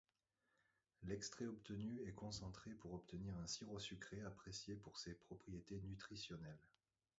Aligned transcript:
L'extrait 1.03 1.45
obtenu 1.45 2.01
est 2.07 2.15
concentré 2.15 2.71
pour 2.73 2.93
obtenir 2.95 3.37
un 3.37 3.45
sirop 3.45 3.77
sucré 3.77 4.19
apprécié 4.23 4.73
pour 4.75 4.97
ses 4.97 5.13
propriétés 5.13 5.79
nutritionnelles. 5.81 6.57